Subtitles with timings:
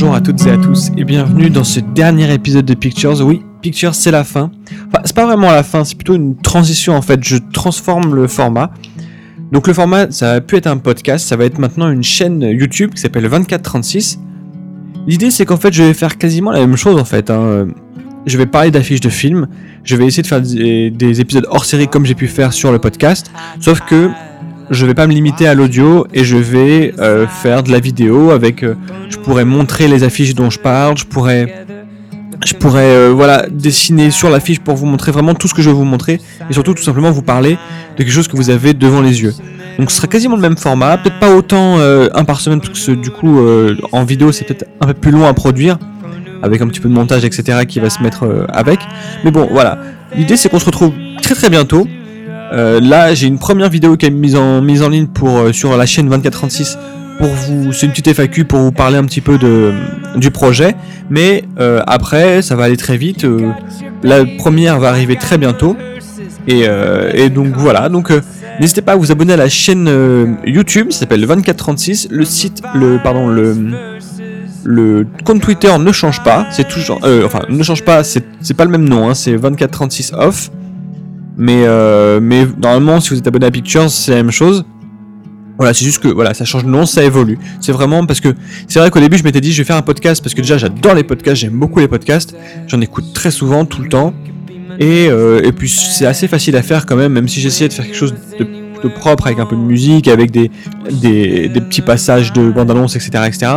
[0.00, 3.20] bonjour à toutes et à tous et bienvenue dans ce dernier épisode de Pictures.
[3.20, 4.52] Oui, Pictures c'est la fin.
[4.86, 7.18] Enfin, c'est pas vraiment la fin, c'est plutôt une transition en fait.
[7.24, 8.70] Je transforme le format.
[9.50, 12.42] Donc le format, ça a pu être un podcast, ça va être maintenant une chaîne
[12.42, 14.20] YouTube qui s'appelle 2436.
[15.08, 17.28] L'idée c'est qu'en fait je vais faire quasiment la même chose en fait.
[17.28, 17.66] Hein.
[18.24, 19.48] Je vais parler d'affiches de films,
[19.82, 22.70] je vais essayer de faire des, des épisodes hors série comme j'ai pu faire sur
[22.70, 24.10] le podcast, sauf que
[24.70, 28.30] je vais pas me limiter à l'audio et je vais euh, faire de la vidéo
[28.30, 28.62] avec.
[28.62, 28.74] Euh,
[29.08, 31.64] je pourrais montrer les affiches dont je parle, je pourrais,
[32.44, 35.70] je pourrais euh, voilà dessiner sur l'affiche pour vous montrer vraiment tout ce que je
[35.70, 37.52] vais vous montrer et surtout tout simplement vous parler
[37.96, 39.34] de quelque chose que vous avez devant les yeux.
[39.78, 42.92] Donc ce sera quasiment le même format, peut-être pas autant un par semaine parce que
[42.92, 43.40] du coup
[43.92, 45.78] en vidéo c'est peut-être un peu plus long à produire
[46.42, 48.80] avec un petit peu de montage etc qui va se mettre avec.
[49.24, 49.78] Mais bon voilà,
[50.16, 50.92] l'idée c'est qu'on se retrouve
[51.22, 51.86] très très bientôt
[52.52, 55.52] euh, là, j'ai une première vidéo qui est mise en, mise en ligne pour, euh,
[55.52, 56.78] sur la chaîne 2436
[57.18, 59.40] pour vous, c'est une petite FAQ pour vous parler un petit peu
[60.14, 60.76] du projet.
[61.10, 63.26] Mais euh, après, ça va aller très vite.
[64.04, 65.76] la première va arriver très bientôt.
[66.46, 66.66] Et,
[67.14, 67.88] et donc voilà.
[67.88, 68.12] Donc
[68.60, 70.92] n'hésitez pas à vous abonner à la chaîne YouTube.
[70.92, 72.06] Ça s'appelle 2436.
[72.12, 73.56] Le site, le pardon, le
[74.62, 76.46] le compte Twitter ne change pas.
[76.52, 78.04] C'est toujours, enfin, ne change pas.
[78.04, 79.08] C'est pas le même nom.
[79.08, 80.52] Hein, c'est 2436 off.
[81.38, 84.64] Mais, euh, mais normalement, si vous êtes abonné à Pictures, c'est la même chose.
[85.56, 87.38] Voilà, c'est juste que voilà, ça change de nom, ça évolue.
[87.60, 88.34] C'est vraiment parce que
[88.66, 90.58] c'est vrai qu'au début, je m'étais dit, je vais faire un podcast parce que déjà,
[90.58, 92.36] j'adore les podcasts, j'aime beaucoup les podcasts.
[92.66, 94.14] J'en écoute très souvent, tout le temps.
[94.80, 97.72] Et, euh, et puis, c'est assez facile à faire quand même, même si j'essayais de
[97.72, 100.50] faire quelque chose de, propre avec un peu de musique, avec des,
[100.90, 103.52] des, petits passages de bande-annonce, etc., etc.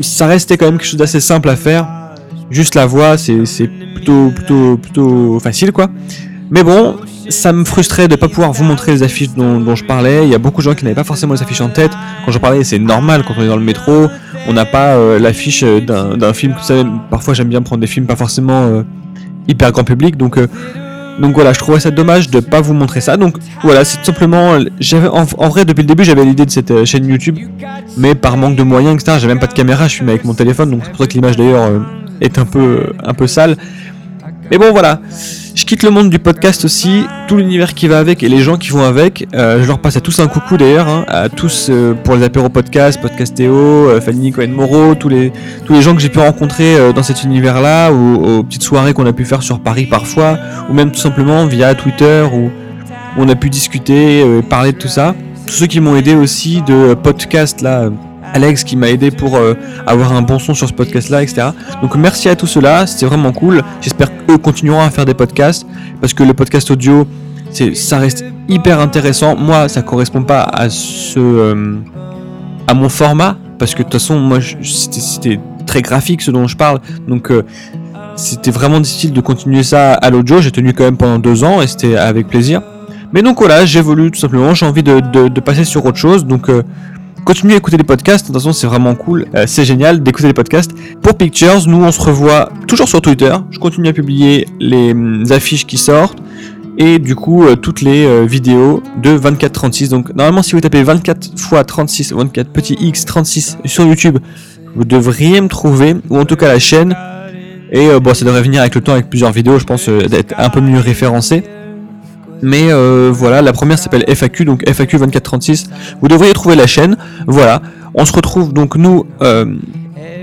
[0.00, 1.88] Ça restait quand même quelque chose d'assez simple à faire.
[2.50, 5.88] Juste la voix, c'est plutôt, plutôt, plutôt facile, quoi.
[6.54, 6.96] Mais bon,
[7.30, 10.24] ça me frustrait de ne pas pouvoir vous montrer les affiches dont, je parlais.
[10.24, 11.92] Il y a beaucoup de gens qui n'avaient pas forcément les affiches en tête.
[12.26, 14.08] Quand je parlais, c'est normal quand on est dans le métro.
[14.46, 16.52] On n'a pas euh, l'affiche d'un film.
[16.52, 18.82] Vous savez, parfois j'aime bien prendre des films pas forcément euh,
[19.48, 20.18] hyper grand public.
[20.18, 20.46] Donc, euh,
[21.20, 23.16] donc voilà, je trouvais ça dommage de ne pas vous montrer ça.
[23.16, 24.58] Donc voilà, c'est tout simplement.
[25.38, 27.38] En, vrai depuis le début j'avais l'idée de cette chaîne YouTube,
[27.96, 29.16] mais par manque de moyens, etc.
[29.18, 31.14] J'avais même pas de caméra, je filmais avec mon téléphone, donc c'est pour ça que
[31.14, 31.70] l'image d'ailleurs
[32.20, 33.56] est un peu un peu sale.
[34.50, 35.00] Mais bon voilà.
[35.54, 38.56] Je quitte le monde du podcast aussi, tout l'univers qui va avec et les gens
[38.56, 39.28] qui vont avec.
[39.34, 42.22] Euh, je leur passe à tous un coucou d'ailleurs, hein, à tous euh, pour les
[42.24, 45.30] apéros podcast, Podcastéo, euh, Fanny Cohen Moreau, tous les,
[45.66, 49.04] tous les gens que j'ai pu rencontrer dans cet univers-là, ou aux petites soirées qu'on
[49.04, 50.38] a pu faire sur Paris parfois,
[50.70, 52.50] ou même tout simplement via Twitter, où,
[53.18, 55.14] on a pu discuter, parler de tout ça.
[55.46, 57.90] Tous ceux qui m'ont aidé aussi de podcast là
[58.32, 59.54] Alex qui m'a aidé pour euh,
[59.86, 61.48] avoir un bon son sur ce podcast là, etc.
[61.80, 63.62] Donc merci à tous ceux-là, c'était vraiment cool.
[63.80, 65.66] J'espère qu'eux continueront à faire des podcasts
[66.00, 67.06] parce que le podcast audio,
[67.50, 69.36] c'est, ça reste hyper intéressant.
[69.36, 71.76] Moi, ça correspond pas à ce, euh,
[72.66, 76.56] à mon format parce que de toute façon, moi, c'était, très graphique ce dont je
[76.56, 77.44] parle, donc euh,
[78.16, 80.40] c'était vraiment difficile de continuer ça à l'audio.
[80.40, 82.60] J'ai tenu quand même pendant deux ans et c'était avec plaisir.
[83.12, 84.54] Mais donc voilà, j'évolue tout simplement.
[84.54, 86.26] J'ai envie de, de, passer sur autre chose.
[86.26, 86.50] Donc
[87.24, 90.26] Continuez à écouter les podcasts, de toute façon c'est vraiment cool, euh, c'est génial d'écouter
[90.26, 90.72] les podcasts.
[91.02, 95.26] Pour Pictures, nous on se revoit toujours sur Twitter, je continue à publier les mm,
[95.30, 96.18] affiches qui sortent
[96.78, 99.88] et du coup euh, toutes les euh, vidéos de 24-36.
[99.88, 104.18] Donc normalement si vous tapez 24 x 36, 24 petit x 36 sur YouTube,
[104.74, 106.96] vous devriez me trouver, ou en tout cas la chaîne.
[107.70, 110.50] Et bon ça devrait venir avec le temps avec plusieurs vidéos, je pense d'être un
[110.50, 111.44] peu mieux référencé.
[112.42, 115.70] Mais euh, voilà, la première s'appelle FAQ, donc FAQ 2436.
[116.00, 116.96] Vous devriez trouver la chaîne.
[117.26, 117.62] Voilà.
[117.94, 119.06] On se retrouve donc nous.
[119.22, 119.46] Euh,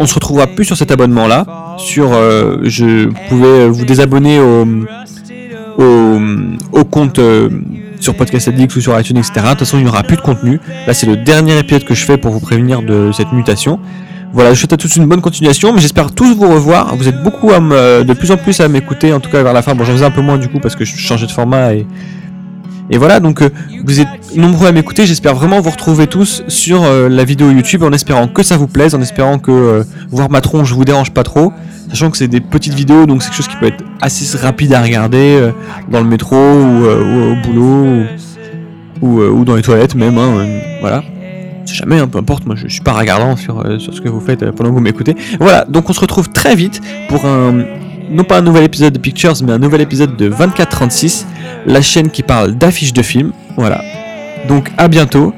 [0.01, 1.75] on se retrouvera plus sur cet abonnement là.
[1.77, 4.67] Sur, euh, je pouvais vous désabonner au,
[6.73, 7.19] au, compte
[7.99, 9.33] sur Podcast Addict ou sur iTunes, etc.
[9.35, 10.59] De toute façon, il n'y aura plus de contenu.
[10.87, 13.79] Là, c'est le dernier épisode que je fais pour vous prévenir de cette mutation.
[14.31, 16.95] Voilà, je souhaite à tous une bonne continuation, mais j'espère tous vous revoir.
[16.95, 19.53] Vous êtes beaucoup à me, de plus en plus à m'écouter, en tout cas vers
[19.53, 19.73] la fin.
[19.73, 21.87] Bon, j'en faisais un peu moins du coup parce que je changeais de format et,
[22.91, 23.49] et voilà, donc euh,
[23.85, 25.05] vous êtes nombreux à m'écouter.
[25.05, 28.67] J'espère vraiment vous retrouver tous sur euh, la vidéo YouTube en espérant que ça vous
[28.67, 31.53] plaise, en espérant que euh, voir ma tronche vous dérange pas trop.
[31.89, 34.73] Sachant que c'est des petites vidéos, donc c'est quelque chose qui peut être assez rapide
[34.73, 35.51] à regarder
[35.89, 38.03] dans le métro ou, au boulot
[39.01, 40.19] ou, ou, dans les toilettes même.
[40.19, 40.45] Hein,
[40.81, 41.03] voilà
[41.73, 44.43] jamais, hein, peu importe, moi je, suis pas regardant sur, euh, ce que vous faites
[44.43, 45.15] euh, pendant que vous m'écoutez.
[45.39, 47.63] Voilà, donc on se retrouve très vite pour un,
[48.09, 51.27] non pas un nouvel épisode de Pictures, mais un nouvel épisode de 2436,
[51.65, 53.31] la chaîne qui parle d'affiches de films.
[53.57, 53.81] Voilà,
[54.47, 55.33] donc à bientôt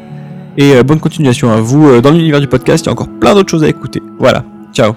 [0.58, 3.34] et euh, bonne continuation à vous dans l'univers du podcast, il y a encore plein
[3.34, 4.02] d'autres choses à écouter.
[4.20, 4.44] Voilà,
[4.74, 4.94] ciao